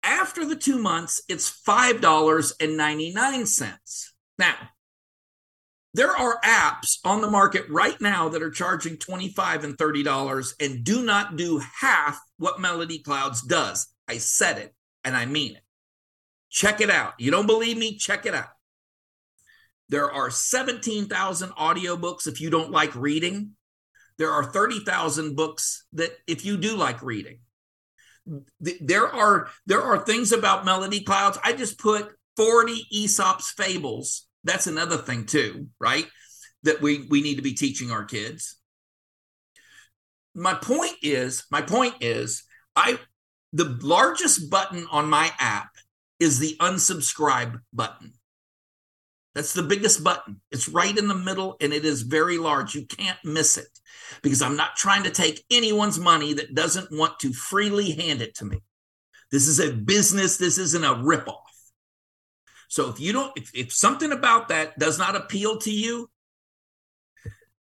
[0.02, 4.08] After the two months, it's $5.99.
[4.38, 4.56] Now,
[5.94, 10.84] there are apps on the market right now that are charging 25 and $30 and
[10.84, 13.86] do not do half what Melody Clouds does.
[14.08, 14.74] I said it
[15.04, 15.62] and I mean it.
[16.50, 17.14] Check it out.
[17.18, 17.96] You don't believe me?
[17.96, 18.48] Check it out.
[19.88, 23.52] There are 17,000 audiobooks if you don't like reading.
[24.18, 27.40] There are 30,000 books that if you do like reading
[28.60, 34.66] there are there are things about melody clouds i just put 40 aesop's fables that's
[34.66, 36.06] another thing too right?
[36.64, 38.56] That we we need to be teaching our kids.
[40.34, 42.44] My point is my point is
[42.76, 42.98] i
[43.52, 45.68] the largest button on my app
[46.18, 48.14] is the unsubscribe button.
[49.34, 50.40] That's the biggest button.
[50.50, 52.74] It's right in the middle and it is very large.
[52.74, 53.68] You can't miss it
[54.22, 58.34] because I'm not trying to take anyone's money that doesn't want to freely hand it
[58.36, 58.62] to me.
[59.30, 61.41] This is a business, this isn't a ripoff.
[62.72, 66.08] So if you don't, if, if something about that does not appeal to you,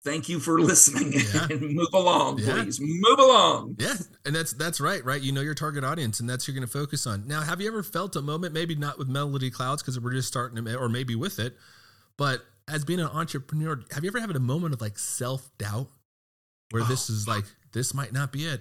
[0.05, 1.47] thank you for listening yeah.
[1.51, 2.55] and move along, yeah.
[2.55, 2.81] please.
[2.81, 3.77] Move along.
[3.79, 3.95] Yeah.
[4.25, 5.23] And that's that's right, right?
[5.23, 7.29] You know your target audience and that's you're going to focus on.
[7.29, 10.27] Now, have you ever felt a moment, maybe not with Melody Clouds because we're just
[10.27, 11.57] starting to, or maybe with it,
[12.17, 15.87] but as being an entrepreneur, have you ever had a moment of like self-doubt
[16.73, 18.61] where oh, this is like this might not be it?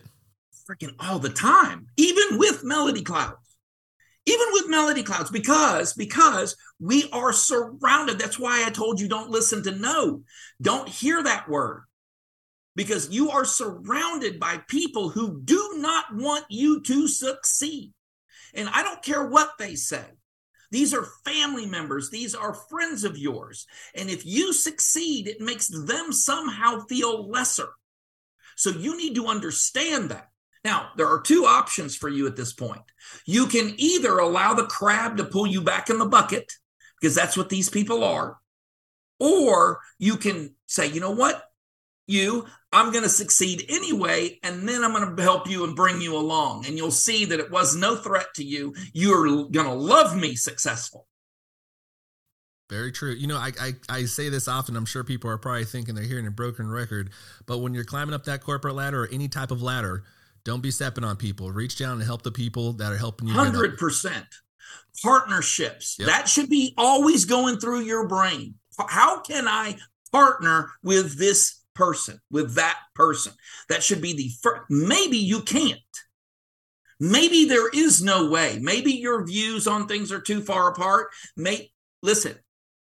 [0.69, 1.88] Freaking all the time.
[1.97, 3.44] Even with Melody Clouds
[4.25, 8.19] even with melody clouds because because we are surrounded.
[8.19, 10.23] That's why i told you don't listen to no.
[10.61, 11.83] Don't hear that word.
[12.75, 17.93] Because you are surrounded by people who do not want you to succeed.
[18.53, 20.03] And i don't care what they say.
[20.71, 22.09] These are family members.
[22.09, 23.67] These are friends of yours.
[23.93, 27.69] And if you succeed it makes them somehow feel lesser.
[28.57, 30.29] So you need to understand that
[30.65, 32.82] now, there are two options for you at this point.
[33.25, 36.51] You can either allow the crab to pull you back in the bucket,
[36.99, 38.38] because that's what these people are,
[39.19, 41.43] or you can say, you know what,
[42.08, 46.01] you, I'm going to succeed anyway, and then I'm going to help you and bring
[46.01, 46.65] you along.
[46.65, 48.73] And you'll see that it was no threat to you.
[48.93, 51.08] You're going to love me successful.
[52.69, 53.13] Very true.
[53.13, 54.75] You know, I, I, I say this often.
[54.75, 57.12] I'm sure people are probably thinking they're hearing a broken record,
[57.45, 60.04] but when you're climbing up that corporate ladder or any type of ladder,
[60.45, 61.51] don't be stepping on people.
[61.51, 63.34] Reach down and help the people that are helping you.
[63.34, 64.25] Hundred percent.
[65.03, 65.97] Partnerships.
[65.99, 66.08] Yep.
[66.08, 68.55] That should be always going through your brain.
[68.88, 69.77] How can I
[70.12, 73.34] partner with this person, with that person?
[73.67, 74.62] That should be the first.
[74.69, 75.79] Maybe you can't.
[76.99, 78.58] Maybe there is no way.
[78.62, 81.08] Maybe your views on things are too far apart.
[81.36, 82.36] May listen,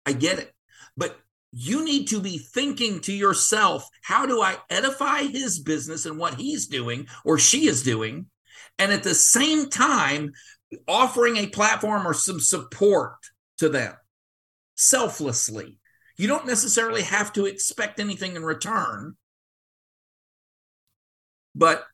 [0.07, 0.55] I get it.
[0.97, 1.18] But
[1.53, 6.35] you need to be thinking to yourself, how do I edify his business and what
[6.35, 8.27] he's doing or she is doing?
[8.79, 10.33] And at the same time,
[10.87, 13.15] offering a platform or some support
[13.59, 13.95] to them
[14.77, 15.79] selflessly.
[16.17, 19.15] You don't necessarily have to expect anything in return.
[21.55, 21.85] But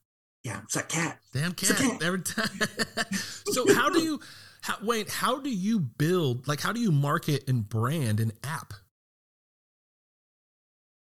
[0.42, 1.18] yeah, it's a cat.
[1.32, 1.76] Damn cat.
[1.76, 2.02] cat.
[2.02, 2.60] Every time.
[3.52, 4.20] so how do you
[4.62, 8.74] how, wait, how do you build like how do you market and brand an app?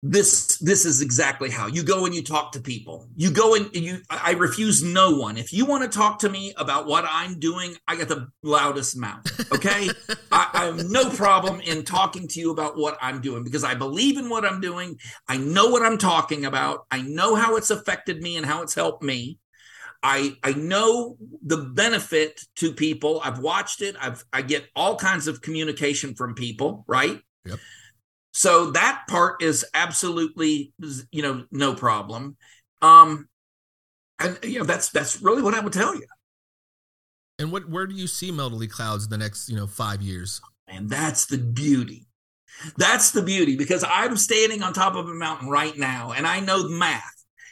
[0.06, 3.74] This this is exactly how you go and you talk to people you go and
[3.74, 7.40] you i refuse no one if you want to talk to me about what i'm
[7.40, 9.88] doing i got the loudest mouth okay
[10.30, 13.74] I, I, have no problem in talking to you about what i'm doing because i
[13.74, 17.70] believe in what i'm doing i know what i'm talking about i know how it's
[17.70, 19.38] affected me and how it's helped me
[20.06, 23.22] I, I know the benefit to people.
[23.24, 23.96] I've watched it.
[23.98, 27.22] I've I get all kinds of communication from people, right?
[27.46, 27.58] Yep.
[28.34, 30.72] So that part is absolutely,
[31.12, 32.36] you know, no problem.
[32.82, 33.28] Um,
[34.18, 36.04] and you know, that's that's really what I would tell you.
[37.38, 40.40] And what where do you see Melody Clouds in the next, you know, five years?
[40.66, 42.06] And that's the beauty.
[42.76, 46.40] That's the beauty because I'm standing on top of a mountain right now and I
[46.40, 47.02] know math.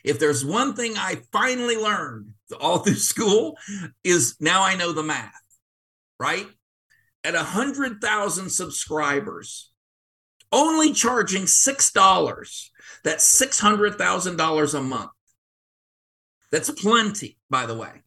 [0.05, 3.57] If there's one thing I finally learned all through school
[4.03, 5.31] is now I know the math,
[6.19, 6.47] right?
[7.23, 9.72] At a hundred thousand subscribers,
[10.53, 12.71] only charging $6.
[13.05, 15.11] That's $600,000 a month.
[16.51, 18.03] That's plenty, by the way.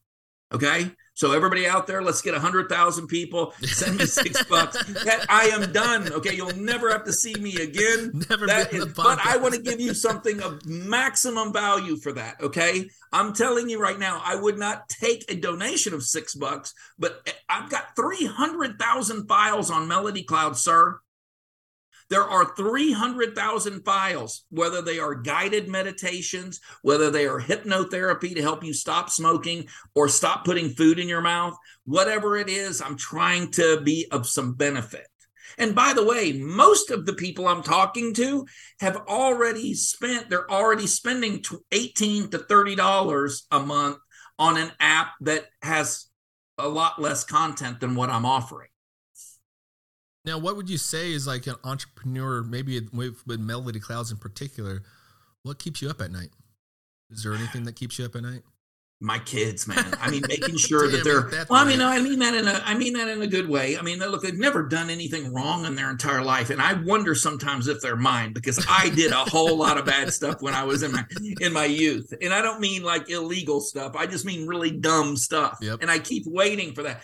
[0.53, 0.91] Okay.
[1.15, 3.53] So everybody out there, let's get a hundred thousand people.
[3.62, 4.84] Send me six bucks.
[5.05, 6.12] That I am done.
[6.12, 8.12] Okay, you'll never have to see me again.
[8.29, 8.45] Never.
[8.45, 12.41] That is, but I want to give you something of maximum value for that.
[12.41, 16.73] Okay, I'm telling you right now, I would not take a donation of six bucks,
[16.99, 20.99] but eh, I've got three hundred thousand files on Melody Cloud, sir.
[22.10, 28.63] There are 300,000 files, whether they are guided meditations, whether they are hypnotherapy to help
[28.63, 33.52] you stop smoking or stop putting food in your mouth, whatever it is, I'm trying
[33.52, 35.08] to be of some benefit.
[35.58, 38.46] And by the way, most of the people I'm talking to
[38.82, 43.98] have already spent, they're already spending 18 to $30 a month
[44.38, 46.08] on an app that has
[46.58, 48.70] a lot less content than what I'm offering.
[50.25, 54.17] Now, what would you say is like an entrepreneur, maybe with, with Melody Clouds in
[54.17, 54.83] particular?
[55.43, 56.31] What keeps you up at night?
[57.11, 58.41] Is there anything that keeps you up at night?
[59.01, 59.93] My kids, man.
[60.01, 61.29] I mean, making sure that they're.
[61.49, 62.61] Well, I mean, I mean that in a.
[62.65, 63.77] I mean that in a good way.
[63.77, 67.13] I mean, look, they've never done anything wrong in their entire life, and I wonder
[67.13, 70.63] sometimes if they're mine because I did a whole lot of bad stuff when I
[70.63, 71.03] was in my
[71.41, 73.97] in my youth, and I don't mean like illegal stuff.
[73.97, 75.81] I just mean really dumb stuff, yep.
[75.81, 77.01] and I keep waiting for that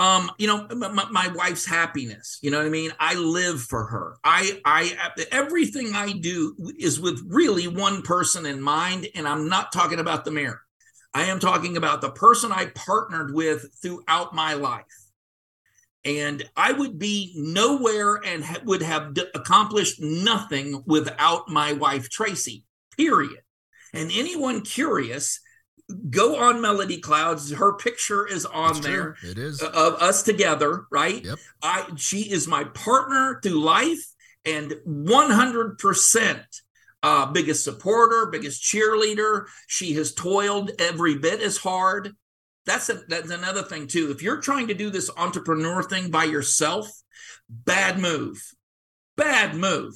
[0.00, 2.90] um you know my, my, wife's happiness you know what i mean?
[2.98, 4.16] I live for her.
[4.24, 9.72] I i everything i do is with really one person in mind and i'm not
[9.72, 10.62] talking about the mirror.
[11.12, 14.84] I am talking about the person i partnered with throughout my life.
[16.02, 22.08] And I would be nowhere and ha- would have d- accomplished nothing without my wife,
[22.08, 22.64] Tracy,
[22.96, 23.42] period.
[23.92, 25.40] And anyone curious,
[26.10, 27.52] go on Melody Clouds.
[27.52, 29.30] Her picture is on That's there true.
[29.30, 29.62] It is.
[29.62, 31.24] of us together, right?
[31.24, 31.38] Yep.
[31.62, 34.04] I she is my partner through life
[34.44, 36.44] and 100%
[37.02, 39.46] uh, biggest supporter, biggest cheerleader.
[39.66, 42.14] She has toiled every bit as hard.
[42.66, 44.10] That's a, that's another thing too.
[44.10, 46.90] If you're trying to do this entrepreneur thing by yourself,
[47.48, 48.38] bad move,
[49.16, 49.94] bad move.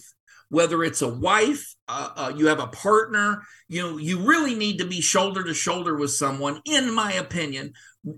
[0.49, 4.79] Whether it's a wife, uh, uh, you have a partner, you know, you really need
[4.79, 6.61] to be shoulder to shoulder with someone.
[6.65, 7.73] In my opinion,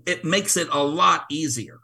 [0.05, 1.79] it makes it a lot easier.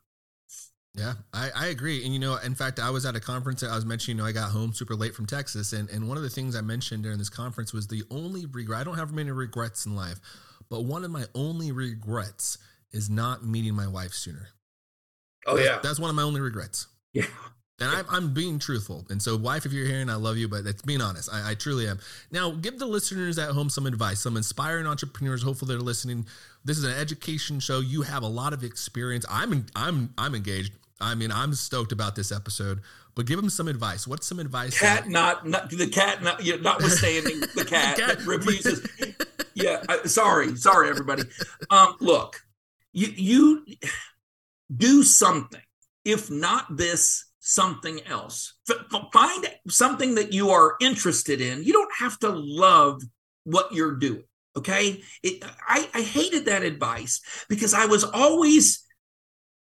[0.95, 2.03] Yeah, I, I agree.
[2.05, 4.23] And you know, in fact, I was at a conference that I was mentioning, you
[4.23, 5.73] know, I got home super late from Texas.
[5.73, 8.79] And, and one of the things I mentioned during this conference was the only regret,
[8.79, 10.19] I don't have many regrets in life,
[10.69, 12.59] but one of my only regrets
[12.91, 14.49] is not meeting my wife sooner.
[15.47, 16.87] Oh That's- yeah, That's one of my only regrets.
[17.13, 17.25] yeah.
[17.83, 19.05] And I'm, I'm being truthful.
[19.09, 21.29] And so, wife, if you're hearing, I love you, but it's being honest.
[21.31, 21.99] I, I truly am.
[22.31, 25.43] Now, give the listeners at home some advice, some inspiring entrepreneurs.
[25.43, 26.25] Hopefully, they're listening.
[26.65, 27.79] This is an education show.
[27.79, 29.25] You have a lot of experience.
[29.29, 30.73] I'm, I'm, I'm engaged.
[31.01, 32.79] I mean, I'm stoked about this episode.
[33.15, 34.07] But give them some advice.
[34.07, 34.79] What's some advice?
[34.79, 38.87] cat that- not, not the cat not yeah, notwithstanding the cat, cat- that refuses
[39.53, 41.21] yeah I, sorry sorry everybody
[41.69, 42.43] um look
[42.91, 43.65] you you
[44.75, 45.61] do something
[46.03, 48.55] if not this something else.
[48.69, 51.63] F- find something that you are interested in.
[51.63, 53.01] You don't have to love
[53.43, 54.23] what you're doing
[54.55, 55.01] okay?
[55.23, 58.85] It, I, I hated that advice because i was always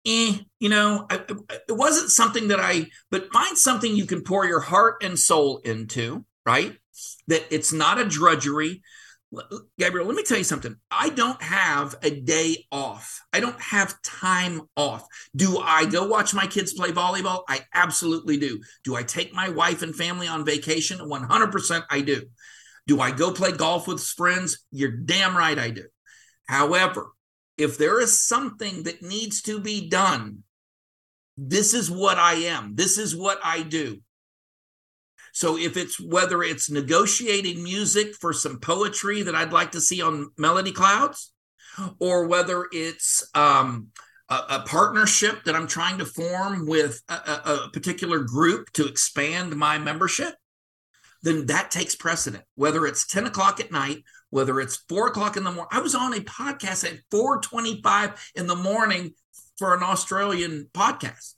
[0.05, 1.23] eh, you know I-
[1.69, 5.59] it wasn't something that i but find something you can pour your heart and soul
[5.63, 6.75] into right?
[7.27, 8.81] That it's not a drudgery
[9.77, 10.75] Gabriel, let me tell you something.
[10.91, 13.21] I don't have a day off.
[13.31, 15.05] I don't have time off.
[15.35, 17.43] Do I go watch my kids play volleyball?
[17.47, 18.61] I absolutely do.
[18.83, 20.99] Do I take my wife and family on vacation?
[20.99, 22.23] 100% I do.
[22.85, 24.65] Do I go play golf with friends?
[24.71, 25.85] You're damn right I do.
[26.47, 27.11] However,
[27.57, 30.43] if there is something that needs to be done,
[31.37, 32.75] this is what I am.
[32.75, 34.01] This is what I do.
[35.33, 40.01] So if it's whether it's negotiating music for some poetry that I'd like to see
[40.01, 41.33] on Melody Clouds,
[41.99, 43.87] or whether it's um,
[44.29, 48.85] a, a partnership that I'm trying to form with a, a, a particular group to
[48.85, 50.35] expand my membership,
[51.23, 52.43] then that takes precedent.
[52.53, 55.69] Whether it's 10 o'clock at night, whether it's four o'clock in the morning.
[55.71, 59.15] I was on a podcast at 4:25 in the morning
[59.57, 61.33] for an Australian podcast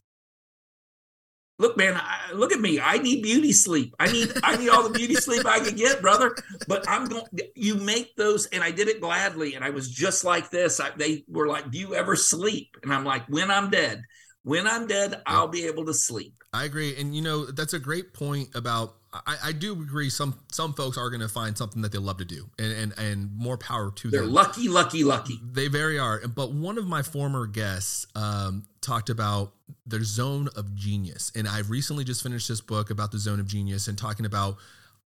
[1.57, 2.79] look man I, look at me.
[2.79, 3.95] I need beauty sleep.
[3.99, 6.35] I need i need all the beauty sleep i can get brother.
[6.67, 10.23] But i'm going you make those and i did it gladly and i was just
[10.23, 10.79] like this.
[10.79, 12.77] I, they were like do you ever sleep?
[12.83, 14.03] And i'm like when i'm dead
[14.43, 16.35] when i'm dead i'll be able to sleep.
[16.55, 18.95] I agree, and you know that's a great point about.
[19.25, 20.09] I, I do agree.
[20.09, 22.93] Some some folks are going to find something that they love to do, and and
[22.97, 26.27] and more power to them they're lucky lucky lucky They very are.
[26.27, 29.53] But one of my former guests um, talked about
[29.85, 31.31] their zone of genius.
[31.35, 34.57] And I've recently just finished this book about the zone of genius and talking about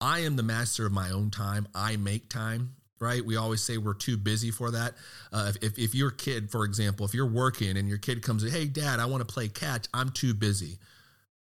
[0.00, 1.68] I am the master of my own time.
[1.74, 2.74] I make time.
[3.00, 3.24] Right.
[3.24, 4.94] We always say we're too busy for that.
[5.32, 8.50] Uh, if, if, if your kid, for example, if you're working and your kid comes,
[8.50, 9.86] Hey, dad, I want to play catch.
[9.94, 10.78] I'm too busy.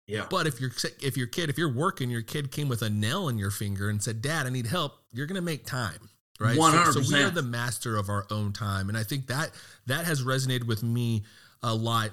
[0.06, 2.90] Yeah But if your if your kid, if you're working, your kid came with a
[2.90, 6.56] nail in your finger and said, "Dad, I need help," you're gonna make time, right?
[6.58, 6.92] One hundred.
[6.94, 9.50] So- So, we are the master of our own time, and I think that
[9.86, 11.24] that has resonated with me
[11.62, 12.10] a lot.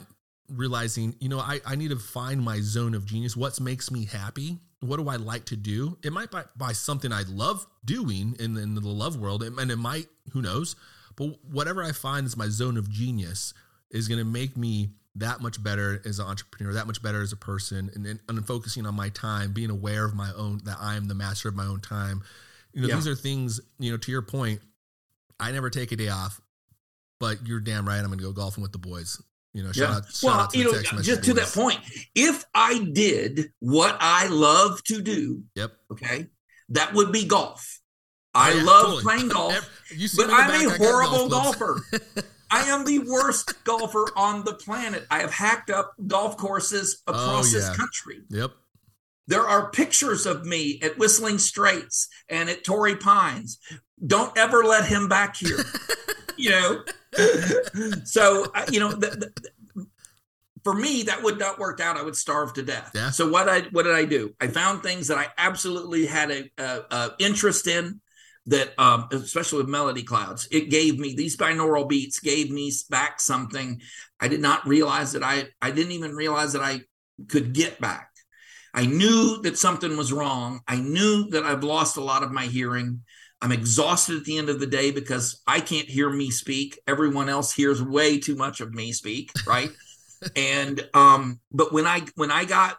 [0.50, 3.36] Realizing, you know, I I need to find my zone of genius.
[3.36, 4.60] What makes me happy?
[4.82, 5.98] What do I like to do?
[6.04, 9.78] It might be by something I love doing in, in the love world, and it
[9.78, 10.76] might, who knows?
[11.16, 13.54] But whatever I find is my zone of genius
[13.90, 17.32] is going to make me that much better as an entrepreneur, that much better as
[17.32, 20.78] a person, and, and, and focusing on my time, being aware of my own, that
[20.80, 22.24] I am the master of my own time.
[22.74, 22.96] You know, Yeah.
[22.96, 24.62] these are things, you know, to your point,
[25.40, 26.42] I never take a day off,
[27.20, 28.00] but you're damn right.
[28.00, 29.22] I'm going to go golfing with the boys.
[29.54, 29.96] You know, shout yeah.
[29.98, 31.80] out, shout well, out to you the know, just to that point,
[32.16, 35.74] if I did what I love to do, Yep.
[35.92, 36.26] okay,
[36.70, 37.80] that would be golf.
[38.34, 39.04] I Oh, yeah, love totally.
[39.04, 39.70] playing golf.
[39.96, 41.86] You But me in the I'm a horrible golf golfer.
[42.54, 45.08] I am the worst golfer on the planet.
[45.10, 48.22] I have hacked up golf courses oh, across Oh, this country.
[48.30, 48.52] Yep.
[49.26, 53.58] There are pictures of me at Whistling Straits and at Torrey Pines.
[54.06, 55.58] Don't ever let him back here.
[56.38, 56.84] you know.
[58.04, 59.32] so you know, the,
[59.76, 59.88] the,
[60.64, 61.98] for me, that would not work out.
[61.98, 62.92] I would starve to death.
[62.94, 63.10] Yeah.
[63.10, 64.36] So what I what did I do?
[64.40, 68.00] I found things that I absolutely had a, a, a interest in.
[68.46, 73.22] That um, especially with melody clouds it gave me these binaural beats gave me back
[73.22, 73.80] something
[74.20, 76.82] i did not realize that i i didn't even realize that i
[77.30, 78.10] could get back.
[78.74, 80.62] I knew that something was wrong.
[80.68, 83.02] I knew that i've lost a lot of my hearing.
[83.42, 86.80] I'm exhausted at the end of the day because i can't hear me speak.
[86.88, 89.72] Everyone else hears way too much of me speak right?
[90.38, 92.78] And um but when i when i got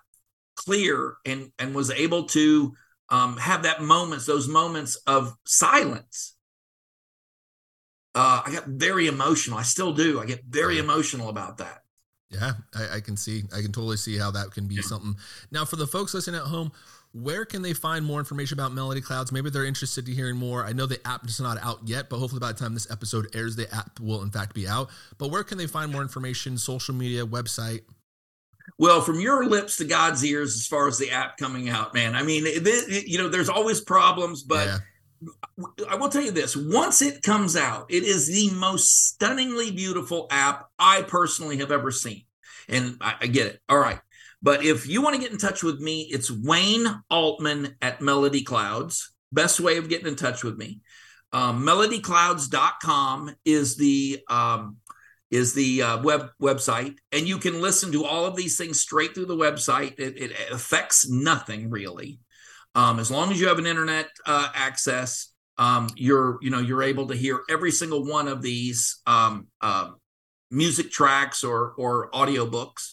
[0.56, 2.72] clear and and was able to
[3.10, 6.36] um, have that moments, those moments of silence.
[8.14, 9.58] Uh, I got very emotional.
[9.58, 10.20] I still do.
[10.20, 11.82] I get very emotional about that.
[12.30, 13.42] Yeah, I, I, can see.
[13.54, 15.16] I can totally see how that can be something.
[15.50, 16.72] Now, for the folks listening at home,
[17.12, 19.30] where can they find more information about Melody Clouds?
[19.30, 20.64] Maybe they're interested to hearing more.
[20.64, 23.28] I know the app is not out yet, but hopefully by the time this episode
[23.34, 24.90] airs, the app will in fact be out.
[25.18, 26.58] But where can they find more information?
[26.58, 27.82] Social media, website?
[28.78, 32.14] Well, from your lips to God's ears, as far as the app coming out, man.
[32.14, 34.78] I mean, it, it, you know, there's always problems, but yeah.
[35.88, 40.26] I will tell you this: once it comes out, it is the most stunningly beautiful
[40.30, 42.24] app I personally have ever seen,
[42.68, 43.60] and I, I get it.
[43.68, 44.00] All right,
[44.42, 48.42] but if you want to get in touch with me, it's Wayne Altman at Melody
[48.42, 49.12] Clouds.
[49.30, 50.80] Best way of getting in touch with me.
[51.32, 54.76] Um, melodyclouds.com is the um,
[55.34, 59.14] is the uh, web website, and you can listen to all of these things straight
[59.14, 59.98] through the website.
[59.98, 62.20] It, it affects nothing really,
[62.76, 65.32] um, as long as you have an internet uh, access.
[65.58, 69.90] Um, you're you know you're able to hear every single one of these um, uh,
[70.52, 72.92] music tracks or or audiobooks.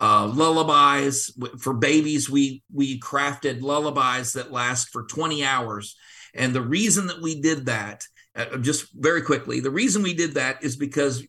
[0.00, 2.30] Uh, lullabies for babies.
[2.30, 5.96] We we crafted lullabies that last for 20 hours,
[6.34, 8.04] and the reason that we did that
[8.34, 11.26] uh, just very quickly, the reason we did that is because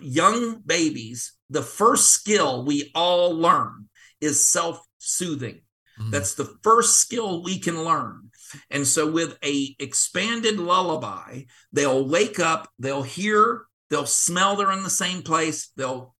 [0.00, 3.88] young babies, the first skill we all learn
[4.20, 5.60] is self soothing.
[5.98, 6.10] Mm-hmm.
[6.10, 8.30] That's the first skill we can learn.
[8.70, 14.82] And so with a expanded lullaby, they'll wake up, they'll hear, they'll smell they're in
[14.82, 16.14] the same place, they'll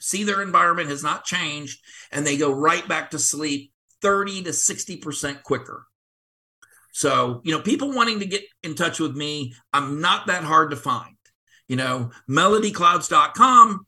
[0.00, 1.80] see their environment has not changed,
[2.12, 5.86] and they go right back to sleep 30 to 60% quicker.
[6.92, 10.70] So, you know, people wanting to get in touch with me, I'm not that hard
[10.70, 11.15] to find
[11.68, 13.86] you know, melodyclouds.com,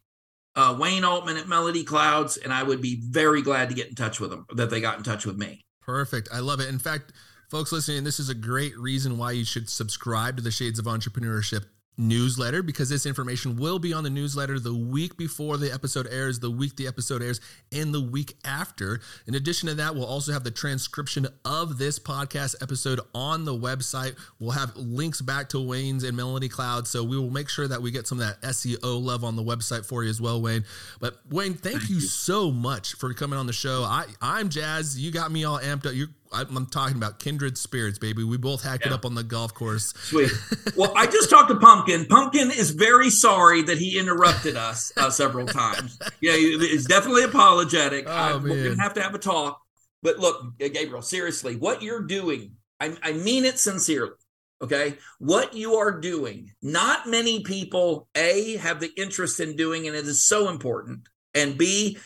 [0.57, 3.95] uh, Wayne Altman at Melody Clouds, and I would be very glad to get in
[3.95, 5.65] touch with them that they got in touch with me.
[5.81, 6.29] Perfect.
[6.33, 6.69] I love it.
[6.69, 7.13] In fact,
[7.49, 10.85] folks listening, this is a great reason why you should subscribe to the Shades of
[10.87, 11.65] Entrepreneurship
[11.99, 16.39] newsletter because this information will be on the newsletter the week before the episode airs,
[16.39, 17.41] the week the episode airs,
[17.73, 19.01] and the week after.
[19.27, 23.55] In addition to that, we'll also have the transcription of this podcast episode on the
[23.55, 24.17] website.
[24.39, 26.87] We'll have links back to Wayne's and Melody Cloud.
[26.87, 29.45] So we will make sure that we get some of that SEO love on the
[29.45, 30.65] website for you as well, Wayne.
[31.01, 33.83] But Wayne, thank, thank you, you, so much for coming on the show.
[33.83, 34.99] I, I'm Jazz.
[34.99, 35.95] You got me all amped up.
[35.95, 38.25] You're I'm talking about kindred spirits, baby.
[38.25, 38.93] We both hacked yeah.
[38.93, 39.93] it up on the golf course.
[39.97, 40.31] Sweet.
[40.77, 42.07] Well, I just talked to Pumpkin.
[42.07, 45.99] Pumpkin is very sorry that he interrupted us uh, several times.
[46.21, 48.05] Yeah, he's definitely apologetic.
[48.07, 49.61] Oh, I, we're gonna have to have a talk.
[50.03, 54.13] But look, Gabriel, seriously, what you're doing, I, I mean it sincerely.
[54.61, 59.97] Okay, what you are doing, not many people a have the interest in doing, and
[59.97, 61.09] it is so important.
[61.35, 61.99] And B,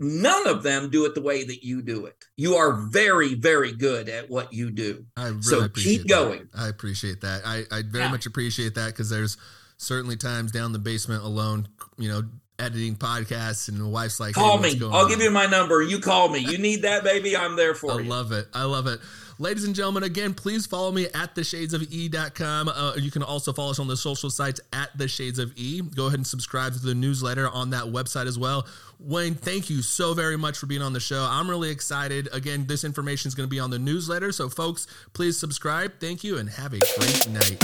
[0.00, 2.16] none of them do it the way that you do it.
[2.36, 5.04] You are very, very good at what you do.
[5.16, 6.48] I really so keep going.
[6.52, 6.60] That.
[6.60, 7.42] I appreciate that.
[7.44, 8.10] I, I very yeah.
[8.10, 9.36] much appreciate that because there's
[9.76, 12.22] certainly times down the basement alone, you know,
[12.58, 14.86] editing podcasts and the wife's like, call hey, me.
[14.86, 15.08] I'll on?
[15.08, 15.82] give you my number.
[15.82, 16.40] You call me.
[16.40, 17.36] You need that, baby.
[17.36, 18.04] I'm there for I you.
[18.04, 18.48] I love it.
[18.52, 19.00] I love it.
[19.40, 22.68] Ladies and gentlemen, again, please follow me at theshadesofE.com.
[22.68, 25.80] Uh, you can also follow us on the social sites at the Shades of E.
[25.80, 28.66] Go ahead and subscribe to the newsletter on that website as well.
[28.98, 31.24] Wayne, thank you so very much for being on the show.
[31.30, 32.28] I'm really excited.
[32.32, 34.32] Again, this information is going to be on the newsletter.
[34.32, 36.00] So, folks, please subscribe.
[36.00, 37.62] Thank you and have a great night.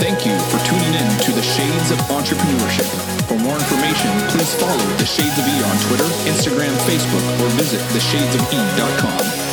[0.00, 2.88] Thank you for tuning in to the Shades of Entrepreneurship.
[3.28, 7.80] For more information, please follow the Shades of E on Twitter, Instagram, Facebook, or visit
[7.92, 9.45] theshadesofE.com.